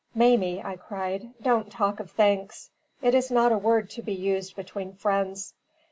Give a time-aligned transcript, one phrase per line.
[0.15, 2.71] "Mamie," I cried, "don't talk of thanks;
[3.03, 5.53] it is not a word to be used between friends.